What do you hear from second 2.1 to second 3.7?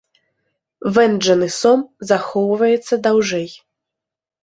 захоўваецца даўжэй.